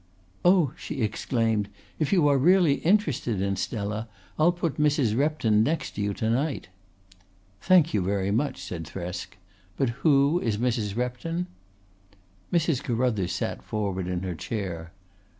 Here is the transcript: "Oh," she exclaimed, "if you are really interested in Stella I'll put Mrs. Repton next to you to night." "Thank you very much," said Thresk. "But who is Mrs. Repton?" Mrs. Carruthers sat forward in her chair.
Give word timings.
"Oh," 0.43 0.73
she 0.75 1.03
exclaimed, 1.03 1.69
"if 1.99 2.11
you 2.11 2.27
are 2.27 2.39
really 2.39 2.77
interested 2.81 3.39
in 3.39 3.55
Stella 3.55 4.07
I'll 4.39 4.51
put 4.51 4.79
Mrs. 4.79 5.15
Repton 5.15 5.61
next 5.61 5.91
to 5.91 6.01
you 6.01 6.11
to 6.15 6.27
night." 6.27 6.69
"Thank 7.61 7.93
you 7.93 8.01
very 8.01 8.31
much," 8.31 8.59
said 8.59 8.85
Thresk. 8.87 9.37
"But 9.77 9.89
who 10.01 10.39
is 10.39 10.57
Mrs. 10.57 10.97
Repton?" 10.97 11.45
Mrs. 12.51 12.83
Carruthers 12.83 13.31
sat 13.31 13.61
forward 13.61 14.07
in 14.07 14.23
her 14.23 14.33
chair. 14.33 14.91